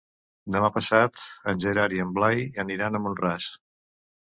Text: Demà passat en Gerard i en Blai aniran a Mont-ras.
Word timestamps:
Demà 0.55 0.71
passat 0.77 1.21
en 1.53 1.63
Gerard 1.67 1.97
i 2.01 2.03
en 2.07 2.19
Blai 2.19 2.45
aniran 2.67 2.97
a 3.03 3.07
Mont-ras. 3.09 3.57